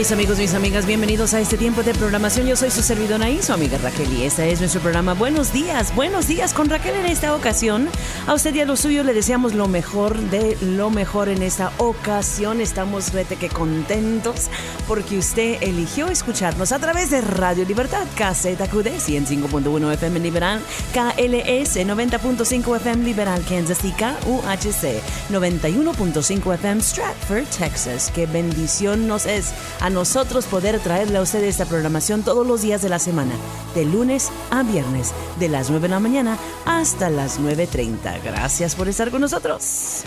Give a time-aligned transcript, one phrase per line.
[0.00, 2.46] Mis amigos, mis amigas, bienvenidos a este tiempo de programación.
[2.46, 5.94] Yo soy su servidora y su amiga Raquel y este es nuestro programa Buenos días,
[5.94, 7.86] buenos días con Raquel en esta ocasión.
[8.26, 11.70] A usted y a lo suyo le deseamos lo mejor de lo mejor en esta
[11.76, 12.62] ocasión.
[12.62, 14.48] Estamos vete que contentos
[14.88, 20.60] porque usted eligió escucharnos a través de Radio Libertad, KZQD 105.1 FM Liberal,
[20.94, 28.10] KLS 90.5 FM Liberal, Kansas y KUHC 91.5 FM Stratford, Texas.
[28.14, 29.52] Qué bendición nos es
[29.90, 33.34] nosotros poder traerle a ustedes esta programación todos los días de la semana,
[33.74, 38.22] de lunes a viernes, de las 9 de la mañana hasta las 9.30.
[38.22, 40.04] Gracias por estar con nosotros.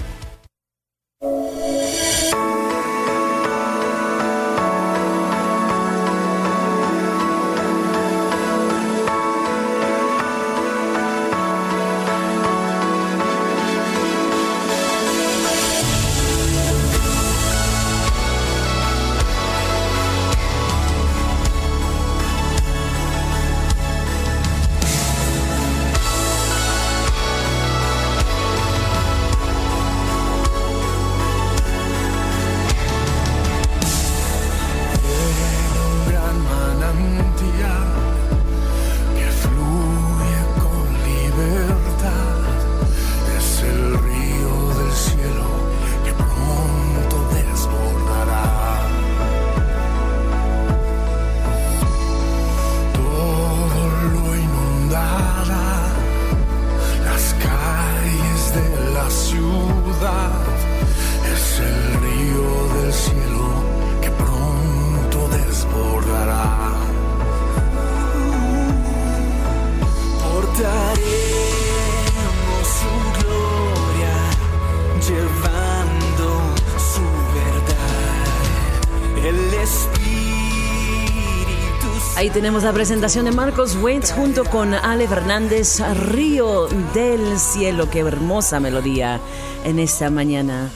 [82.30, 85.80] Tenemos la presentación de Marcos Waits junto con Ale Fernández,
[86.12, 87.90] Río del Cielo.
[87.90, 89.20] Qué hermosa melodía
[89.66, 90.70] en esta mañana.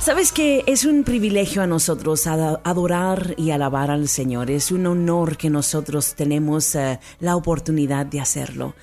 [0.00, 4.50] Sabes que es un privilegio a nosotros adorar y alabar al Señor.
[4.50, 8.74] Es un honor que nosotros tenemos eh, la oportunidad de hacerlo.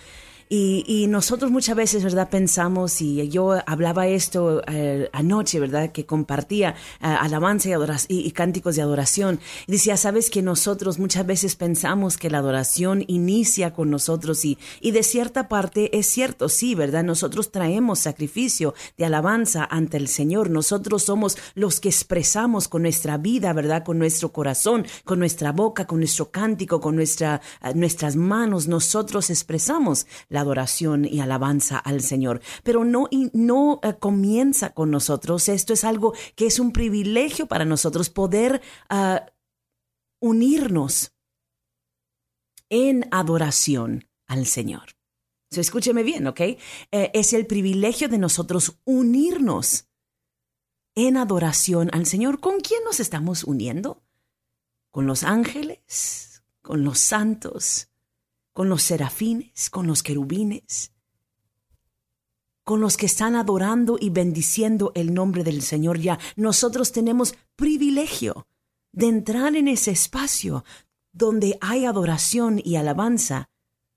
[0.49, 2.29] Y, nosotros muchas veces, ¿verdad?
[2.29, 5.91] Pensamos, y yo hablaba esto eh, anoche, ¿verdad?
[5.91, 9.39] Que compartía eh, alabanza y, adoración, y, cánticos de adoración.
[9.67, 14.45] Y decía, ¿sabes que nosotros muchas veces pensamos que la adoración inicia con nosotros?
[14.45, 17.03] Y, y de cierta parte es cierto, sí, ¿verdad?
[17.03, 20.49] Nosotros traemos sacrificio de alabanza ante el Señor.
[20.49, 23.83] Nosotros somos los que expresamos con nuestra vida, ¿verdad?
[23.83, 28.67] Con nuestro corazón, con nuestra boca, con nuestro cántico, con nuestra, eh, nuestras manos.
[28.67, 30.05] Nosotros expresamos
[30.37, 32.41] adoración y alabanza al Señor.
[32.63, 35.49] Pero no, no eh, comienza con nosotros.
[35.49, 39.25] Esto es algo que es un privilegio para nosotros poder ah,
[40.19, 41.13] unirnos
[42.69, 44.95] en adoración al Señor.
[45.51, 46.39] escúcheme bien, ¿ok?
[46.41, 46.59] Eh,
[47.13, 49.87] es el privilegio de nosotros unirnos
[50.95, 52.39] en adoración al Señor.
[52.39, 54.03] ¿Con quién nos estamos uniendo?
[54.91, 56.43] ¿Con los ángeles?
[56.61, 57.89] ¿Con los santos?
[58.57, 60.91] Con los serafines, con los querubines,
[62.63, 66.17] con los que están adorando y bendiciendo el nombre del Señor ya.
[66.35, 68.47] Nosotros tenemos privilegio
[68.91, 70.65] de entrar en ese espacio
[71.11, 73.51] donde hay adoración y alabanza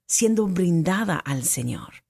[0.06, 2.04] siendo brindada al Señor.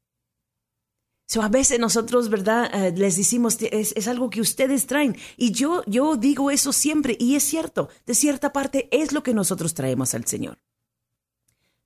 [1.28, 2.69] So, a veces nosotros, ¿verdad?
[2.75, 5.16] Eh, les decimos, es, es, algo que ustedes traen.
[5.37, 9.34] Y yo, yo digo eso siempre, y es cierto, de cierta parte es lo que
[9.34, 10.59] nosotros traemos al Señor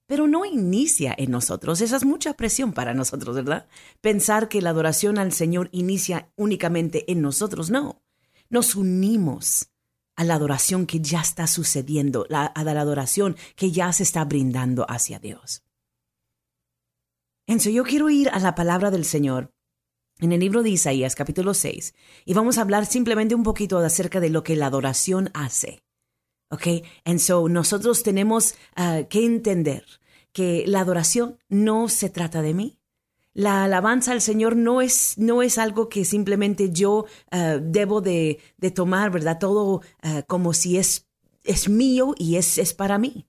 [0.07, 1.81] pero no inicia en nosotros.
[1.81, 3.67] Esa es mucha presión para nosotros, ¿verdad?
[4.01, 7.71] Pensar que la adoración al Señor inicia únicamente en nosotros.
[7.71, 8.03] No,
[8.51, 9.71] nos unimos
[10.17, 14.87] a la adoración que ya está sucediendo, a la adoración que ya se está brindando
[14.89, 15.63] hacia Dios.
[17.47, 19.53] Entonces yo quiero ir a la palabra del Señor
[20.21, 24.21] en el libro de Isaías capítulo 6 y vamos a hablar simplemente un poquito acerca
[24.21, 25.84] de lo que la adoración hace.
[26.51, 26.67] ¿Ok?
[27.05, 29.85] Entonces nosotros tenemos ah, que entender
[30.33, 32.79] que la adoración no se trata de mí.
[33.33, 38.41] La alabanza al Señor no es, no es algo que simplemente yo ah, debo de,
[38.75, 39.39] tomar, ¿verdad?
[39.41, 41.09] Todo ah, como si es,
[41.45, 43.27] es mío y es, es para mí.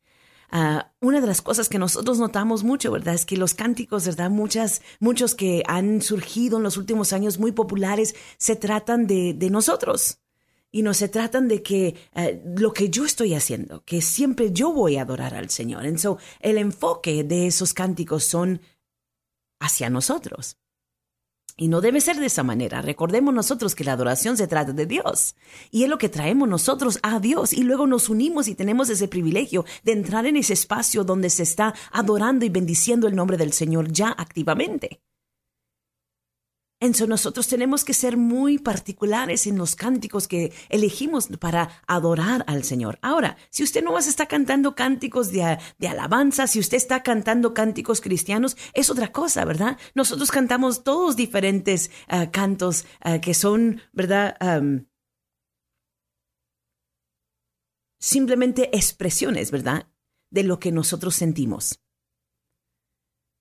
[1.01, 3.13] Una de las cosas que nosotros notamos mucho, ¿verdad?
[3.13, 4.29] Es que los cánticos, ¿verdad?
[4.29, 10.19] Muchas, muchos que han surgido en los últimos años muy populares se tratan de nosotros.
[10.75, 14.73] Y no se tratan de que eh, lo que yo estoy haciendo, que siempre yo
[14.73, 15.85] voy a adorar al Señor.
[15.85, 18.59] Entonces, el enfoque de esos cánticos son
[19.61, 20.57] hacia nosotros.
[21.55, 22.81] Y no debe ser de esa manera.
[22.81, 25.37] Recordemos nosotros que la adoración se trata de Dios.
[25.71, 27.53] Y es lo que traemos nosotros a Dios.
[27.53, 31.43] Y luego nos unimos y tenemos ese privilegio de entrar en ese espacio donde se
[31.43, 34.99] está adorando y bendiciendo el nombre del Señor ya activamente.
[36.81, 42.65] Entonces nosotros tenemos que ser muy particulares en los cánticos que elegimos para adorar al
[42.65, 42.99] Señor.
[43.01, 45.57] Ahora, si usted no más está cantando cánticos de,
[45.87, 49.77] alabanza, si usted está cantando cánticos cristianos, es otra cosa, ¿verdad?
[49.93, 54.35] Nosotros cantamos todos diferentes ah, cantos ah, que son, ¿verdad?
[57.97, 59.87] simplemente expresiones, ¿verdad?
[60.29, 61.84] De lo que nosotros sentimos.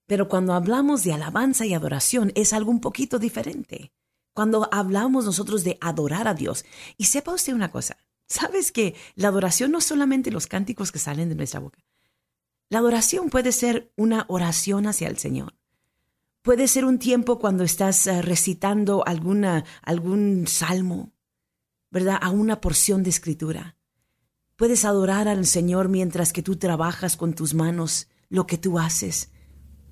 [0.07, 3.93] Pero cuando hablamos de alabanza y adoración es algo un poquito diferente.
[4.35, 6.65] Cuando hablamos nosotros de adorar a Dios.
[6.99, 7.97] Y sepa usted una cosa,
[8.27, 11.79] ¿sabes que la adoración no es solamente los cánticos que salen de nuestra boca?
[12.69, 15.55] La adoración puede ser una oración hacia el Señor.
[16.43, 21.13] Puede ser un tiempo cuando estás eh, recitando alguna, algún salmo,
[21.91, 22.19] ¿verdad?
[22.21, 23.77] A una porción de escritura.
[24.57, 29.31] Puedes adorar al Señor mientras que tú trabajas con tus manos lo que tú haces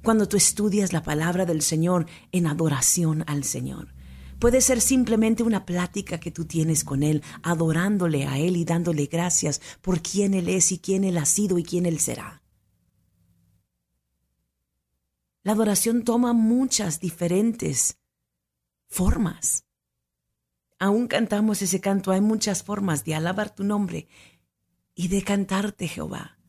[0.02, 3.88] cuando tú estudias la palabra del Señor en adoración al Señor.
[4.38, 9.06] Puede ser simplemente una plática que tú tienes con Él, adorándole a Él y dándole
[9.06, 12.42] gracias por quién Él es y quién Él ha sido y quién Él será.
[15.44, 17.98] La adoración toma muchas diferentes
[18.88, 19.64] formas.
[20.78, 24.08] Aún cantamos ese canto, hay muchas formas de alabar tu nombre
[24.96, 26.41] y de cantarte, Jehová.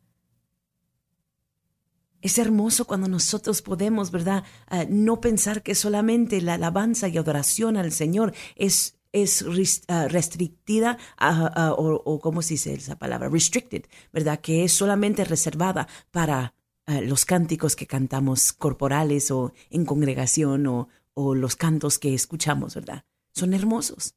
[2.24, 4.46] Es hermoso cuando nosotros podemos, ¿verdad?
[4.68, 9.44] Ah, no pensar que solamente la alabanza y adoración al Señor es, es
[9.90, 13.28] ah, restrictiva ah, o, o, ¿cómo se dice esa palabra?
[13.28, 13.84] Restricted,
[14.14, 14.40] ¿verdad?
[14.40, 16.56] Que es solamente reservada para
[16.88, 23.06] los cánticos que cantamos corporales o en congregación o, o los cantos que escuchamos, ¿verdad?
[23.34, 24.16] Son hermosos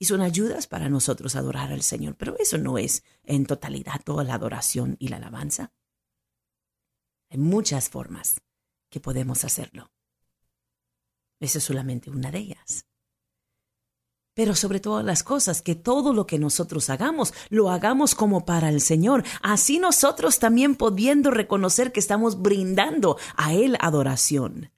[0.00, 4.24] y son ayudas para nosotros adorar al Señor, pero eso no es en totalidad toda
[4.24, 5.72] la adoración y la alabanza.
[7.30, 8.40] Hay muchas formas
[8.90, 9.90] que podemos hacerlo.
[11.38, 12.84] Esa es solamente una de ellas.
[14.34, 18.68] Pero sobre todas las cosas, que todo lo que nosotros hagamos, lo hagamos como para
[18.68, 19.24] el Señor.
[19.42, 24.70] Así nosotros también pudiendo reconocer que estamos brindando a Él adoración.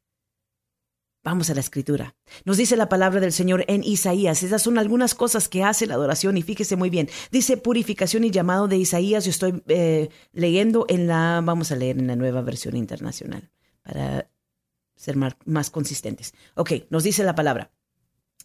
[1.25, 2.17] Vamos a la escritura.
[2.45, 4.43] Nos dice la palabra del Señor en Isaías.
[4.43, 7.09] Esas son algunas cosas que hace la adoración y fíjese muy bien.
[7.31, 9.25] Dice purificación y llamado de Isaías.
[9.25, 13.51] Yo estoy eh, leyendo en la, vamos a leer en la nueva versión internacional
[13.83, 14.29] para
[14.97, 16.35] ser más, más consistentes.
[16.57, 17.71] Ok, nos dice la palabra.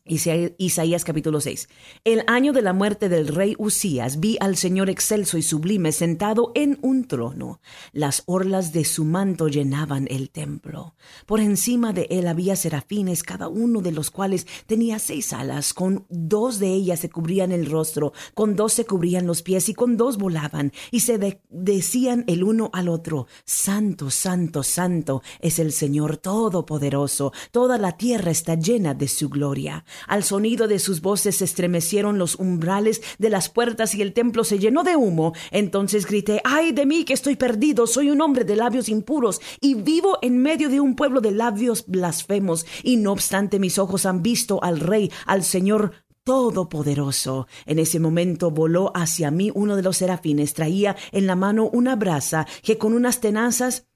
[0.07, 1.68] Isaías capítulo 6.
[2.04, 6.51] El año de la muerte del rey Usías vi al Señor excelso y sublime sentado
[6.56, 7.59] en un trono.
[7.92, 10.95] Las orlas de su manto llenaban el templo.
[11.25, 15.74] Por encima de él había serafines, cada uno de los cuales tenía seis alas.
[15.74, 19.74] Con dos de ellas se cubrían el rostro, con dos se cubrían los pies y
[19.74, 20.71] con dos volaban.
[20.92, 27.34] Y se decían el uno al otro, Santo, Santo, Santo es el Señor Todopoderoso.
[27.51, 29.84] Toda la tierra está llena de su gloria.
[30.08, 34.44] Al sonido de sus voces se estremecieron los umbrales de las puertas y el templo
[34.44, 35.34] se llenó de humo.
[35.51, 39.75] Entonces grité, ay de mí que estoy perdido, soy un hombre de labios impuros y
[39.75, 42.66] vivo en medio de un pueblo de labios blasfemos.
[42.84, 45.92] Y no obstante mis ojos han visto al Rey, al Señor
[46.24, 47.48] Todopoderoso.
[47.66, 51.96] En ese momento voló hacia mí uno de los serafines, traía en la mano una
[51.96, 53.88] brasa que con unas tenazas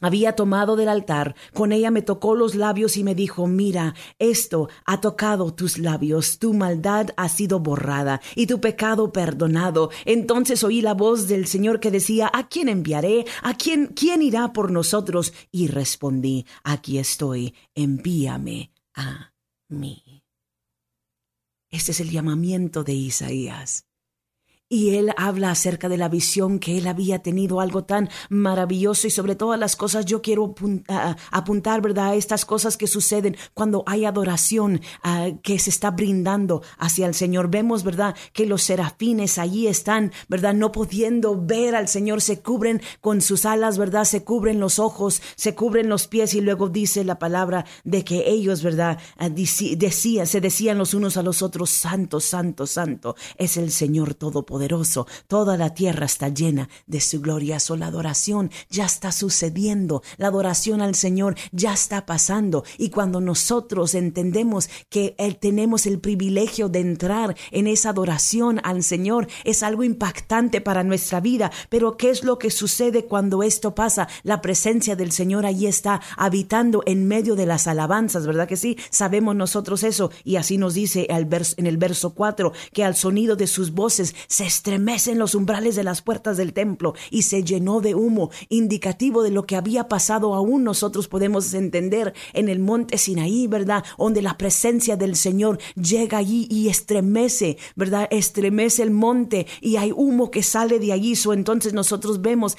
[0.00, 4.68] había tomado del altar, con ella me tocó los labios y me dijo, mira, esto
[4.84, 9.90] ha tocado tus labios, tu maldad ha sido borrada y tu pecado perdonado.
[10.04, 13.26] Entonces oí la voz del Señor que decía, ¿a quién enviaré?
[13.42, 15.32] ¿A quién, quién irá por nosotros?
[15.50, 19.32] Y respondí, aquí estoy, envíame a
[19.68, 20.24] mí.
[21.70, 23.89] Este es el llamamiento de Isaías.
[24.72, 29.10] Y él habla acerca de la visión que él había tenido, algo tan maravilloso y
[29.10, 30.54] sobre todas las cosas yo quiero
[31.32, 32.10] apuntar, ¿verdad?
[32.10, 34.80] A estas cosas que suceden cuando hay adoración
[35.42, 37.50] que se está brindando hacia el Señor.
[37.50, 38.14] Vemos, ¿verdad?
[38.32, 40.54] Que los serafines allí están, ¿verdad?
[40.54, 44.04] No pudiendo ver al Señor, se cubren con sus alas, ¿verdad?
[44.04, 48.30] Se cubren los ojos, se cubren los pies y luego dice la palabra de que
[48.30, 49.00] ellos, ¿verdad?
[49.32, 54.59] Decían, se decían los unos a los otros, santo, santo, santo, es el Señor Todopoderoso
[55.26, 57.60] Toda la tierra está llena de su gloria.
[57.60, 60.02] So, la adoración ya está sucediendo.
[60.16, 62.64] La adoración al Señor ya está pasando.
[62.78, 69.28] Y cuando nosotros entendemos que tenemos el privilegio de entrar en esa adoración al Señor,
[69.44, 71.50] es algo impactante para nuestra vida.
[71.68, 74.08] Pero ¿qué es lo que sucede cuando esto pasa?
[74.22, 78.76] La presencia del Señor allí está habitando en medio de las alabanzas, ¿verdad que sí?
[78.90, 80.10] Sabemos nosotros eso.
[80.24, 84.49] Y así nos dice en el verso 4 que al sonido de sus voces se
[84.50, 89.30] estremecen los umbrales de las puertas del templo y se llenó de humo, indicativo de
[89.30, 93.84] lo que había pasado aún nosotros podemos entender en el monte Sinaí, ¿verdad?
[93.96, 98.08] Donde la presencia del Señor llega allí y estremece, ¿verdad?
[98.10, 101.14] Estremece el monte y hay humo que sale de allí.
[101.14, 102.56] So, entonces nosotros vemos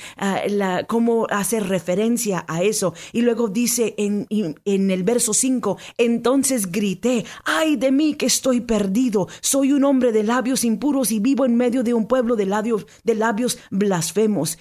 [0.48, 2.94] la, cómo hace referencia a eso.
[3.12, 8.62] Y luego dice en, en el verso 5, entonces grité, ay de mí que estoy
[8.62, 12.88] perdido, soy un hombre de labios impuros y vivo en de un pueblo de labios,
[13.04, 14.58] de labios blasfemos.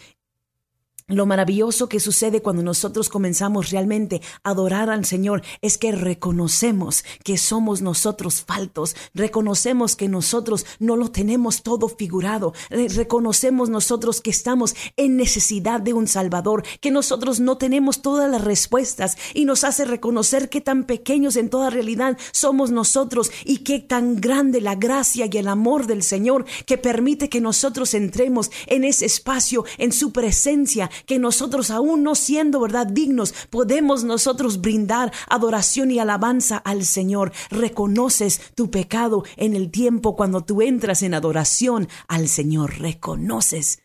[1.10, 7.04] Lo maravilloso que sucede cuando nosotros comenzamos realmente a adorar al Señor es que reconocemos
[7.24, 14.30] que somos nosotros faltos, reconocemos que nosotros no lo tenemos todo figurado, reconocemos nosotros que
[14.30, 19.64] estamos en necesidad de un Salvador, que nosotros no tenemos todas las respuestas y nos
[19.64, 24.76] hace reconocer que tan pequeños en toda realidad somos nosotros y que tan grande la
[24.76, 29.90] gracia y el amor del Señor que permite que nosotros entremos en ese espacio, en
[29.92, 36.56] su presencia que nosotros aún no siendo, ¿verdad?, dignos, podemos nosotros brindar adoración y alabanza
[36.56, 37.32] al Señor.
[37.50, 42.78] Reconoces tu pecado en el tiempo cuando tú entras en adoración al Señor.
[42.78, 43.82] Reconoces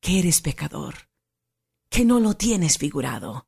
[0.00, 1.08] que eres pecador,
[1.90, 3.46] que no lo tienes figurado.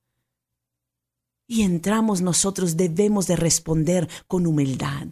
[1.47, 5.09] Y entramos nosotros debemos de responder con humildad.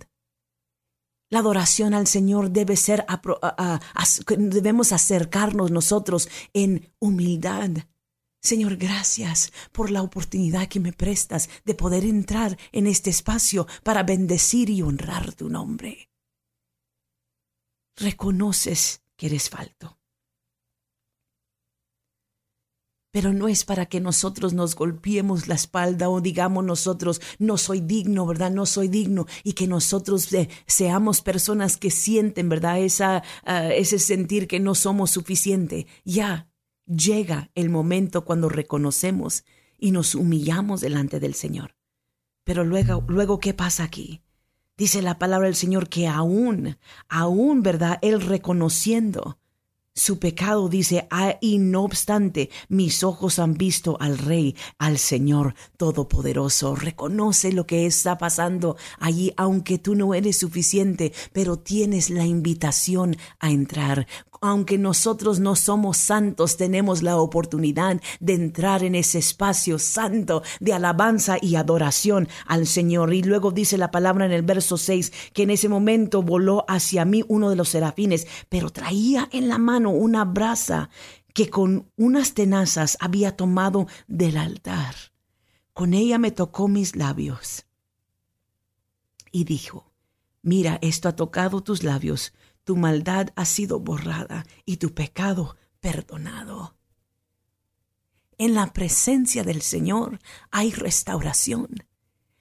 [1.28, 3.06] La adoración al Señor debe ser,
[4.26, 7.70] debemos acercarnos nosotros en humildad.
[8.42, 14.02] Señor, gracias por la oportunidad que me prestas de poder entrar en este espacio para
[14.02, 16.08] bendecir y honrar tu nombre.
[17.96, 19.98] Reconoces que eres falto.
[23.12, 27.80] Pero no es para que nosotros nos golpeemos la espalda o digamos nosotros, no soy
[27.80, 28.52] digno, ¿verdad?
[28.52, 29.26] No soy digno.
[29.42, 32.78] Y que nosotros eh, seamos personas que sienten, ¿verdad?
[32.78, 35.88] Esa, ah, ese sentir que no somos suficiente.
[36.04, 36.49] Ya,
[36.90, 39.44] llega el momento cuando reconocemos
[39.78, 41.76] y nos humillamos delante del Señor.
[42.44, 44.22] Pero luego, luego, ¿qué pasa aquí?
[44.76, 46.78] Dice la palabra del Señor que aún,
[47.08, 47.98] aún, ¿verdad?
[48.02, 49.38] Él reconociendo
[49.92, 55.54] su pecado, dice, ah, y no obstante, mis ojos han visto al Rey, al Señor
[55.76, 56.74] Todopoderoso.
[56.76, 63.16] Reconoce lo que está pasando allí, aunque tú no eres suficiente, pero tienes la invitación
[63.40, 64.06] a entrar
[64.40, 70.72] aunque nosotros no somos santos, tenemos la oportunidad de entrar en ese espacio santo de
[70.72, 73.12] alabanza y adoración al Señor.
[73.12, 77.04] Y luego dice la palabra en el verso 6 que en ese momento voló hacia
[77.04, 80.88] mí uno de los serafines, pero traía en la mano una brasa
[81.34, 84.94] que con unas tenazas había tomado del altar.
[85.74, 87.66] Con ella me tocó mis labios
[89.30, 89.92] y dijo,
[90.42, 92.32] mira, esto ha tocado tus labios
[92.64, 96.76] tu maldad ha sido borrada y tu pecado perdonado.
[98.38, 100.18] En la presencia del Señor
[100.50, 101.68] hay restauración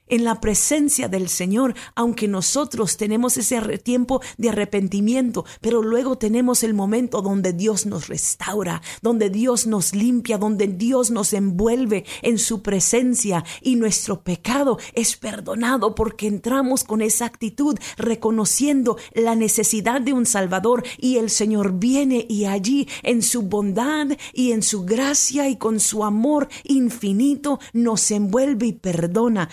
[0.10, 6.64] en la presencia del Señor, aunque nosotros tenemos ese tiempo de arrepentimiento, pero luego tenemos
[6.64, 12.38] el momento donde Dios nos restaura, donde Dios nos limpia, donde Dios nos envuelve en
[12.38, 20.02] su presencia y nuestro pecado es perdonado porque entramos con esa actitud reconociendo la necesidad
[20.02, 24.86] de un Salvador y el Señor viene y allí en su bondad y en su
[24.86, 29.50] gracia y con su amor infinito nos envuelve y perdona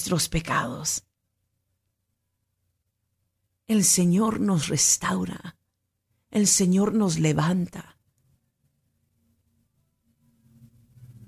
[0.00, 1.04] nuestros pecados.
[3.66, 5.58] El Señor nos restaura,
[6.30, 7.98] el Señor nos levanta.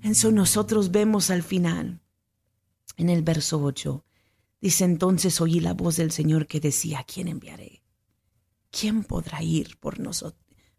[0.01, 2.01] En eso nosotros vemos al final,
[2.97, 4.03] en el verso 8,
[4.59, 7.83] dice entonces oí la voz del Señor que decía, quién enviaré?
[8.71, 9.99] ¿Quién podrá ir por,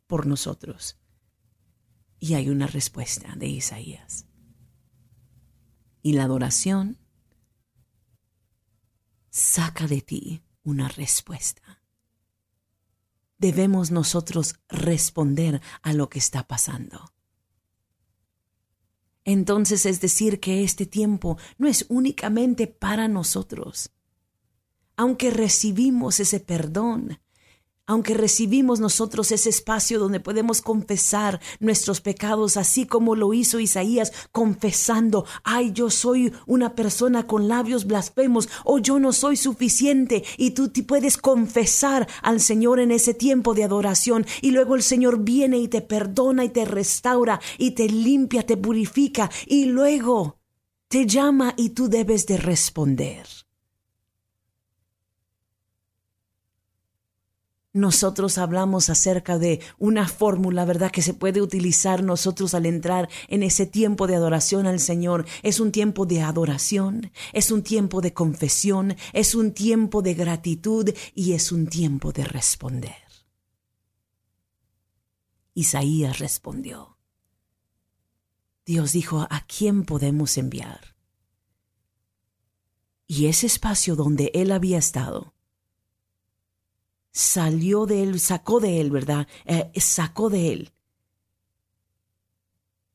[0.08, 0.98] por nosotros?
[2.18, 4.26] Y hay una respuesta de Isaías.
[6.02, 6.98] Y la adoración
[9.34, 11.82] saca de ti una respuesta.
[13.36, 17.12] Debemos nosotros responder a lo que está pasando.
[19.24, 23.90] Entonces es decir que este tiempo no es únicamente para nosotros.
[24.96, 27.18] Aunque recibimos ese perdón,
[27.86, 34.12] aunque recibimos nosotros ese espacio donde podemos confesar nuestros pecados, así como lo hizo Isaías,
[34.32, 40.52] confesando, ay, yo soy una persona con labios blasfemos, o yo no soy suficiente, y
[40.52, 45.20] tú te puedes confesar al Señor en ese tiempo de adoración, y luego el Señor
[45.20, 50.38] viene y te perdona y te restaura, y te limpia, te purifica, y luego
[50.88, 53.43] te llama y tú debes de responder.
[57.74, 63.42] Nosotros hablamos acerca de una fórmula, ¿verdad?, que se puede utilizar nosotros al entrar en
[63.42, 65.26] ese tiempo de adoración al Señor.
[65.42, 70.88] Es un tiempo de adoración, es un tiempo de confesión, es un tiempo de gratitud
[71.16, 72.94] y es un tiempo de responder.
[75.52, 76.96] Isaías respondió.
[78.64, 80.94] Dios dijo, ¿a quién podemos enviar?
[83.08, 85.33] Y ese espacio donde él había estado,
[87.14, 89.28] salió de él, sacó de él, ¿verdad?
[89.44, 90.72] Eh, sacó de él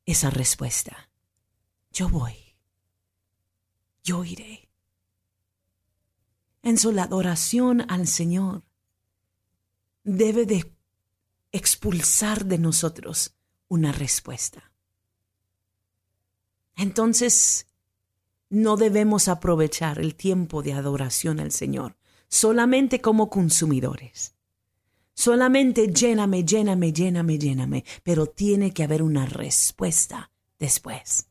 [0.06, 1.10] esa respuesta.
[1.92, 2.36] Yo voy.
[4.04, 4.70] Yo iré.
[6.62, 8.64] En su adoración al Señor
[10.04, 10.76] debe de
[11.54, 13.36] expulsar de nosotros
[13.70, 14.74] una respuesta.
[16.76, 17.68] Entonces,
[18.50, 21.99] no debemos aprovechar el tiempo de adoración al Señor
[22.30, 24.36] solamente como consumidores.
[25.14, 31.28] Solamente lléname, lléname, lléname, lléname, pero tiene que haber una respuesta después.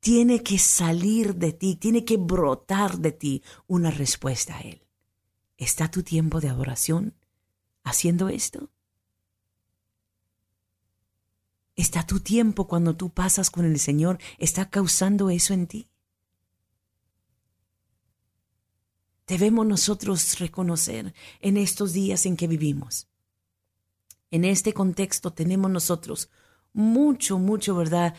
[0.00, 4.82] Tiene que salir de ti, tiene que brotar de ti una respuesta a Él.
[5.56, 7.14] ¿Está tu tiempo de adoración
[7.84, 8.68] haciendo esto?
[11.76, 15.91] ¿Está tu tiempo cuando tú pasas con el Señor, está causando eso en ti?
[19.32, 23.08] Debemos nosotros reconocer en estos días en que vivimos.
[24.30, 26.28] En este contexto tenemos nosotros
[26.74, 28.14] mucho, mucho, ¿verdad?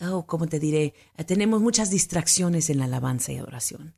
[0.00, 0.92] oh, ¿cómo te diré?
[1.24, 3.94] tenemos muchas distracciones en la alabanza y adoración.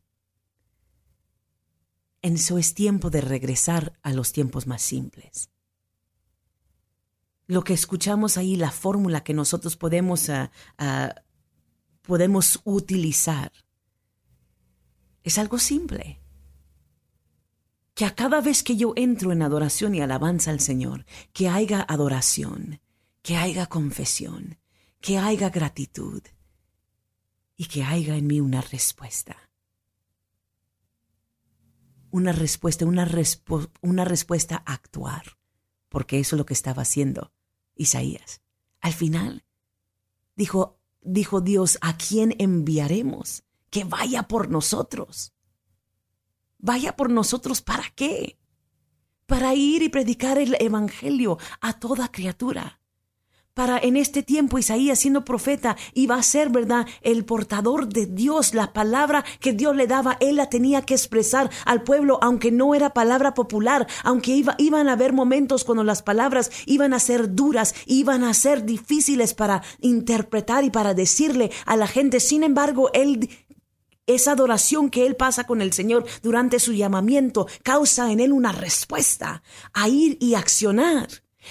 [2.21, 5.49] En eso es tiempo de regresar a los tiempos más simples.
[7.47, 11.15] Lo que escuchamos ahí, la fórmula que nosotros podemos ah, ah,
[12.03, 13.53] podemos utilizar.
[15.23, 16.21] Es algo simple.
[17.95, 21.83] Que a cada vez que yo entro en adoración y alabanza al Señor, que haya
[21.83, 22.81] adoración,
[23.23, 24.59] que haya confesión,
[25.01, 26.23] que haya gratitud
[27.57, 29.37] y que haya en mí una respuesta.
[32.11, 33.05] Una respuesta, una,
[34.05, 35.39] respuesta a actuar,
[35.89, 37.33] porque eso es lo que estaba haciendo
[37.77, 38.41] Isaías.
[38.81, 39.45] Al final,
[40.37, 43.45] dijo, dijo Dios, ¿a quién enviaremos?
[43.71, 45.33] Que vaya por nosotros.
[46.59, 48.39] Vaya por nosotros, ¿para qué?
[49.27, 52.81] Para ir y predicar el Evangelio a toda criatura
[53.61, 58.55] para en este tiempo Isaías siendo profeta iba a ser, ¿verdad?, el portador de Dios,
[58.55, 62.75] la palabra que Dios le daba, él la tenía que expresar al pueblo, aunque no
[62.75, 67.35] era palabra popular, aunque iba, iban a haber momentos cuando las palabras iban a ser
[67.35, 72.21] duras, iban a ser difíciles para interpretar y para decirle a la gente.
[72.21, 73.29] Sin embargo, él
[74.15, 78.53] esa adoración que él pasa con el Señor durante su llamamiento causa en él una
[78.53, 79.43] respuesta
[79.73, 81.09] a ir y accionar.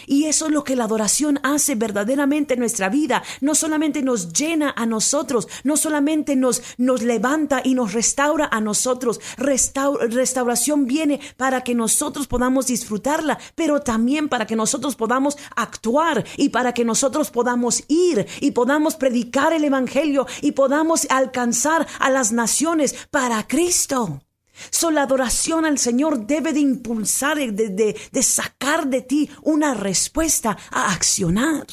[0.08, 3.24] Y eso es lo que la adoración hace verdaderamente en nuestra vida.
[3.42, 8.62] No solamente nos llena a nosotros, no solamente nos, nos levanta y nos restaura a
[8.62, 9.20] nosotros.
[9.38, 16.50] restauración viene para que nosotros podamos disfrutarla, pero también para que nosotros podamos actuar y
[16.50, 22.32] para que nosotros podamos ir y podamos predicar el Evangelio y podamos alcanzar a las
[22.32, 24.22] naciones para Cristo.
[24.70, 30.58] So, la adoración al Señor debe de impulsar, de, de sacar de ti una respuesta
[30.72, 31.68] a accionar.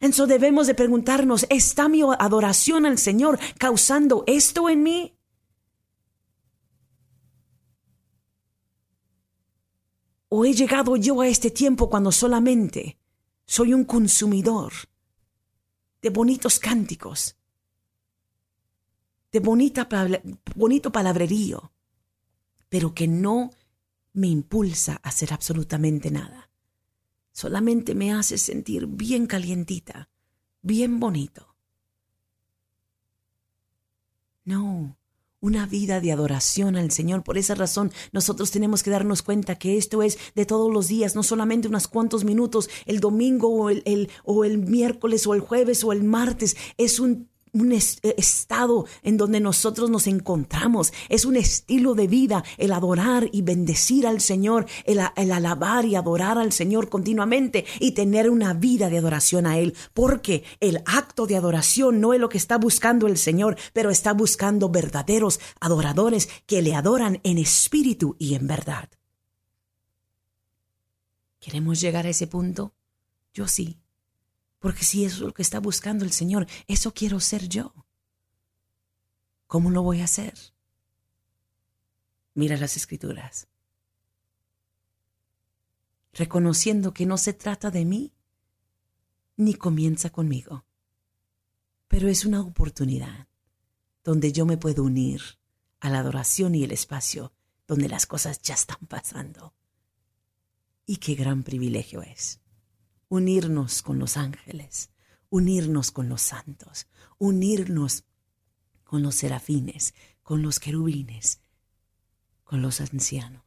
[0.00, 5.14] Entonces debemos de preguntarnos, ¿está mi adoración al Señor causando esto en mí?
[10.28, 12.98] ¿O he llegado yo a este tiempo cuando solamente
[13.46, 14.72] soy un consumidor
[16.02, 17.36] de bonitos cánticos,
[19.32, 19.88] de bonita,
[20.54, 21.72] bonito palabrerío,
[22.68, 23.50] pero que no
[24.12, 26.50] me impulsa a hacer absolutamente nada.
[27.32, 30.08] Solamente me hace sentir bien calientita,
[30.62, 31.54] bien bonito.
[34.44, 34.98] No,
[35.40, 37.22] una vida de adoración al Señor.
[37.22, 41.14] Por esa razón nosotros tenemos que darnos cuenta que esto es de todos los días,
[41.14, 45.84] no solamente unos cuantos minutos, el domingo o el, o el miércoles o el jueves
[45.84, 46.56] o el martes.
[46.76, 47.80] Es un un eh,
[48.16, 54.06] estado en donde nosotros nos encontramos, es un estilo de vida el adorar y bendecir
[54.06, 58.98] al Señor, el, el, alabar y adorar al Señor continuamente y tener una vida de
[58.98, 63.18] adoración a Él, porque el acto de adoración no es lo que está buscando el
[63.18, 68.88] Señor, pero está buscando verdaderos adoradores que le adoran en espíritu y en verdad.
[71.40, 72.74] ¿Queremos llegar a ese punto?
[73.32, 73.78] Yo sí.
[74.58, 77.72] Porque si eso es lo que está buscando el Señor, eso quiero ser yo.
[79.46, 80.34] ¿Cómo lo voy a hacer?
[82.34, 83.48] Mira las escrituras.
[86.12, 88.12] Reconociendo que no se trata de mí,
[89.36, 90.64] ni comienza conmigo,
[91.86, 93.28] pero es una oportunidad
[94.02, 95.22] donde yo me puedo unir
[95.80, 97.32] a la adoración y el espacio
[97.66, 99.54] donde las cosas ya están pasando.
[100.86, 102.40] Y qué gran privilegio es
[103.08, 104.90] unirnos con los ángeles,
[105.30, 106.86] unirnos con los santos,
[107.18, 108.04] unirnos
[108.84, 111.40] con los serafines, con los querubines,
[112.44, 113.42] con los ancianos.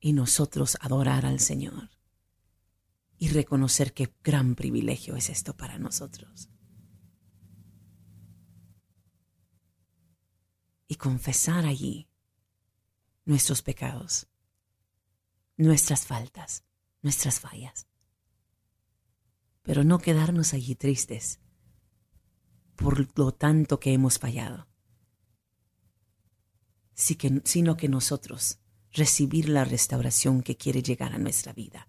[0.00, 1.90] Y nosotros adorar al Señor
[3.18, 6.50] y reconocer qué gran privilegio es esto para nosotros.
[10.86, 12.08] Y confesar allí
[13.24, 14.28] nuestros pecados
[15.56, 16.64] nuestras faltas,
[17.02, 17.86] nuestras fallas.
[19.62, 21.40] Pero no quedarnos allí tristes
[22.76, 24.66] por lo tanto que hemos fallado,
[26.94, 28.58] sino que nosotros
[28.92, 31.88] recibir la restauración que quiere llegar a nuestra vida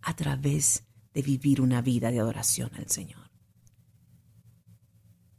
[0.00, 3.30] a través de vivir una vida de adoración al Señor.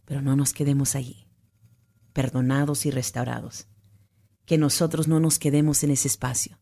[0.06, 1.28] Pero no nos quedemos allí,
[2.13, 3.67] perdonados y restaurados,
[4.45, 6.59] que nosotros no nos quedemos en ese espacio,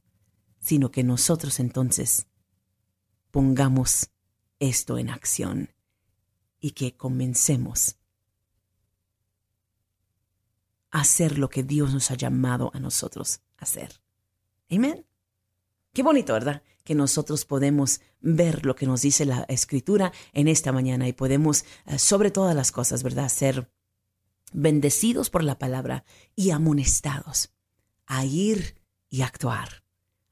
[0.68, 2.28] sino que nosotros entonces
[3.32, 4.10] pongamos
[4.60, 5.74] esto en acción
[6.60, 7.96] y que comencemos
[10.92, 14.02] a hacer lo que Dios nos ha llamado a nosotros a hacer.
[14.70, 15.06] Amén.
[15.94, 16.62] Qué bonito, ¿verdad?
[16.84, 21.64] Que nosotros podemos ver lo que nos dice la escritura en esta mañana y podemos,
[21.86, 23.30] eh, sobre todas las cosas, ¿verdad?
[23.30, 23.72] Ser
[24.52, 26.04] bendecidos por la palabra
[26.36, 27.54] y amonestados
[28.06, 29.87] a ir y actuar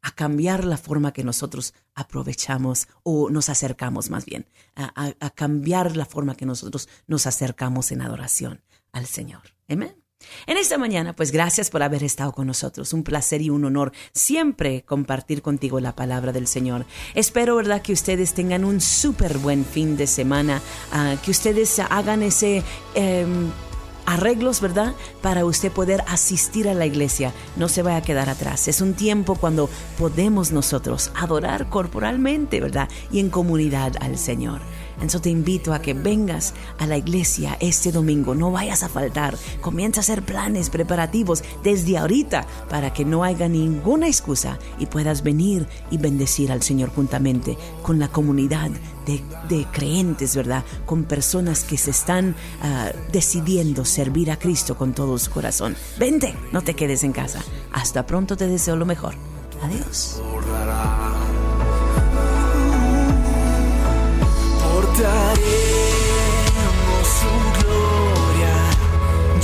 [0.06, 6.06] a cambiar la forma que nosotros aprovechamos o nos acercamos más bien, a, cambiar la
[6.06, 9.42] forma que nosotros nos acercamos en adoración al Señor.
[9.68, 9.96] Amén.
[10.46, 12.94] En esta mañana, pues gracias por haber estado con nosotros.
[12.94, 16.86] Un placer y un honor siempre compartir contigo la palabra del Señor.
[17.16, 22.22] Espero, ¿verdad?, que ustedes tengan un súper buen fin de semana, ah, que ustedes hagan
[22.22, 22.64] ese...
[22.94, 23.50] Em,
[24.06, 24.94] arreglos, ¿verdad?
[25.22, 27.34] Para usted poder asistir a la iglesia.
[27.56, 28.68] No se vaya a quedar atrás.
[28.68, 32.90] Es un tiempo cuando podemos nosotros adorar corporalmente, ¿verdad?
[33.12, 34.62] Y en comunidad al Señor.
[34.96, 39.38] Entonces te invito a que vengas a la iglesia este domingo, no vayas a faltar,
[39.62, 45.24] comienza a hacer planes preparativos desde ahorita para que no haya ninguna excusa y puedas
[45.24, 48.72] venir y bendecir al Señor juntamente con la comunidad
[49.06, 50.64] de, creyentes, ¿verdad?
[50.86, 55.76] Con personas que se están ah, decidiendo servir a Cristo con todo su corazón.
[56.00, 57.44] Vente, no te quedes en casa.
[57.72, 59.16] Hasta pronto te deseo lo mejor.
[59.62, 60.22] Adiós.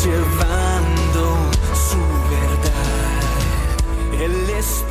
[0.03, 3.21] llevando su verdad.
[4.19, 4.83] Él es